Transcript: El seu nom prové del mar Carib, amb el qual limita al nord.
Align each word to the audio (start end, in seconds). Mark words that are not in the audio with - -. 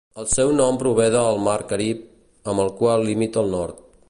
El 0.21 0.27
seu 0.29 0.53
nom 0.59 0.79
prové 0.83 1.05
del 1.17 1.37
mar 1.49 1.59
Carib, 1.73 2.03
amb 2.55 2.67
el 2.67 2.75
qual 2.83 3.09
limita 3.13 3.45
al 3.47 3.55
nord. 3.59 3.89